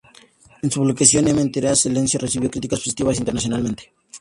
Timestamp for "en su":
0.63-0.79